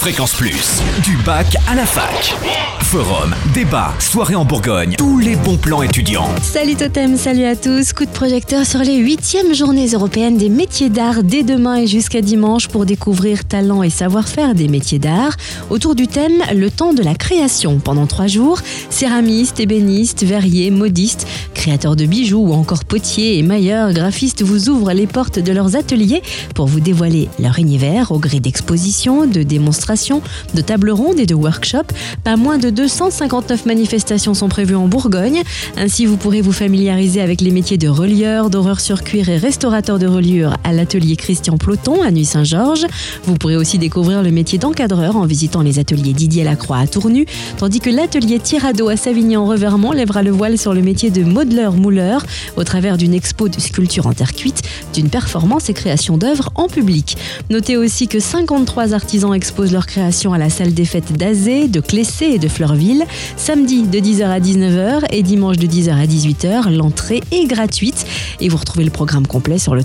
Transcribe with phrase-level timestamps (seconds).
[0.00, 2.34] Fréquence Plus, du bac à la fac.
[2.80, 6.28] Forum, débat, soirée en Bourgogne, tous les bons plans étudiants.
[6.42, 7.92] Salut Totem, salut à tous.
[7.92, 12.22] Coup de projecteur sur les 8e journées européennes des métiers d'art dès demain et jusqu'à
[12.22, 15.36] dimanche pour découvrir talent et savoir-faire des métiers d'art.
[15.68, 17.78] Autour du thème Le temps de la création.
[17.78, 18.58] Pendant trois jours,
[18.88, 21.26] céramistes, ébénistes, verriers, modistes,
[21.60, 25.76] créateurs de bijoux ou encore potiers et mailleurs, graphistes vous ouvrent les portes de leurs
[25.76, 26.22] ateliers
[26.54, 30.22] pour vous dévoiler leur univers au gré d'expositions, de démonstrations,
[30.54, 31.92] de tables rondes et de workshops.
[32.24, 35.42] Pas moins de 259 manifestations sont prévues en Bourgogne.
[35.76, 39.98] Ainsi, vous pourrez vous familiariser avec les métiers de relieur, d'horreur sur cuir et restaurateur
[39.98, 42.86] de reliure à l'atelier Christian Ploton à Nuit-Saint-Georges.
[43.24, 47.26] Vous pourrez aussi découvrir le métier d'encadreur en visitant les ateliers Didier Lacroix à Tournu,
[47.58, 52.24] tandis que l'atelier Tirado à Savigny-en-Revermont lèvera le voile sur le métier de modeleur-mouleur
[52.56, 54.62] au travers d'une expo de sculpture en terre cuite,
[54.94, 57.16] d'une performance et création d'œuvres en public.
[57.50, 61.80] Notez aussi que 53 artisans exposent leurs créations à la salle des fêtes d'Azé, de
[61.80, 63.04] Clessé et de Fleurville,
[63.36, 66.74] samedi de 10h à 19h et dimanche de 10h à 18h.
[66.74, 68.06] L'entrée est gratuite
[68.40, 69.80] et vous retrouvez le programme complet sur le.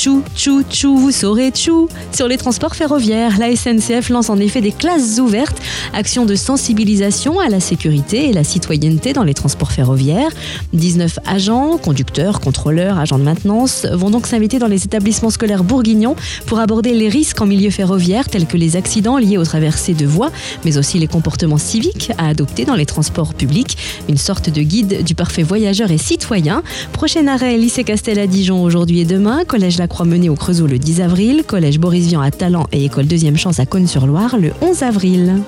[0.00, 1.88] Chou, chou, chou, vous saurez chou.
[2.12, 5.60] Sur les transports ferroviaires, la SNCF lance en effet des classes ouvertes,
[5.92, 10.30] action de sensibilisation à la sécurité et la citoyenneté dans les transports ferroviaires.
[10.72, 16.14] 19 agents, conducteurs, contrôleurs, agents de maintenance vont donc s'inviter dans les établissements scolaires bourguignons
[16.46, 20.06] pour aborder les risques en milieu ferroviaire tels que les accidents liés aux traversées de
[20.06, 20.30] voies,
[20.64, 23.76] mais aussi les comportements civiques à adopter dans les transports publics.
[24.08, 26.62] Une sorte de guide du parfait voyageur et citoyen.
[26.92, 30.66] Prochain arrêt, lycée Castel à Dijon aujourd'hui et demain, collège La Croix menée au Creusot
[30.66, 34.52] le 10 avril, collège Boris Vian à Talent et école deuxième chance à Cône-sur-Loire le
[34.60, 35.42] 11 avril.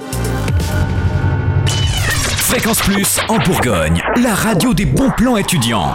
[2.36, 5.92] Fréquence Plus en Bourgogne, la radio des bons plans étudiants.